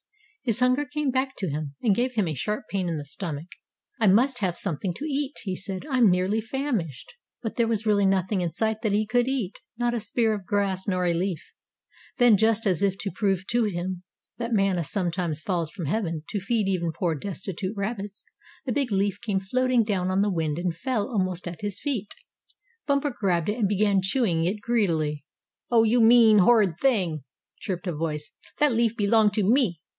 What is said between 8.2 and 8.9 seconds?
in sight